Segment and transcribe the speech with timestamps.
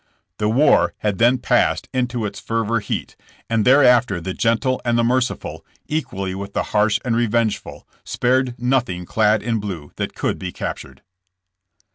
[0.39, 3.15] The war had then passed into its fever heat,
[3.47, 9.05] and thereafter the gentle and the merciful, equally with the harsh and revengeful, spared nothing
[9.05, 11.03] clad in blue that could be captured.